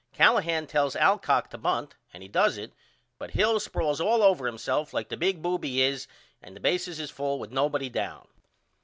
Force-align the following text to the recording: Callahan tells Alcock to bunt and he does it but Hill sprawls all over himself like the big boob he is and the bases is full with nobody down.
Callahan 0.13 0.65
tells 0.65 0.95
Alcock 0.95 1.51
to 1.51 1.59
bunt 1.59 1.93
and 2.11 2.23
he 2.23 2.27
does 2.27 2.57
it 2.57 2.73
but 3.19 3.29
Hill 3.29 3.59
sprawls 3.59 4.01
all 4.01 4.23
over 4.23 4.47
himself 4.47 4.95
like 4.95 5.09
the 5.09 5.15
big 5.15 5.43
boob 5.43 5.63
he 5.63 5.83
is 5.83 6.07
and 6.41 6.55
the 6.55 6.59
bases 6.59 6.99
is 6.99 7.11
full 7.11 7.37
with 7.37 7.51
nobody 7.51 7.87
down. 7.87 8.27